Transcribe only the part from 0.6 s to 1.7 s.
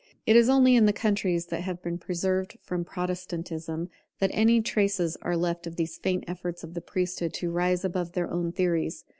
in the countries that